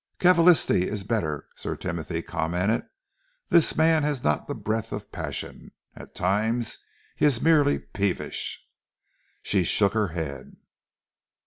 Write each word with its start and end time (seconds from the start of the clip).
"Cavalisti 0.17 0.85
is 0.87 1.03
better," 1.03 1.45
Sir 1.55 1.75
Timothy 1.75 2.23
commented. 2.23 2.87
"This 3.49 3.77
man 3.77 4.01
has 4.01 4.23
not 4.23 4.47
the 4.47 4.55
breadth 4.55 4.91
of 4.91 5.11
passion. 5.11 5.73
At 5.95 6.15
times 6.15 6.79
he 7.15 7.27
is 7.27 7.39
merely 7.39 7.77
peevish." 7.77 8.65
She 9.43 9.63
shook 9.63 9.93
her 9.93 10.07
head. 10.07 10.55